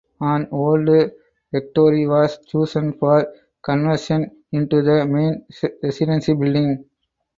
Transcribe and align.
An 0.19 0.47
old 0.51 0.89
rectory 1.53 2.07
was 2.07 2.39
chosen 2.47 2.93
for 2.93 3.31
conversion 3.61 4.31
into 4.51 4.81
the 4.81 5.05
main 5.05 5.45
residency 5.83 6.33
building. 6.33 6.85